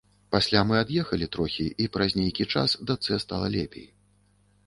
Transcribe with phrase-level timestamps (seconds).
[0.35, 3.87] Пасля мы ад'ехалі трохі, і праз нейкі час дачцэ стала лепей.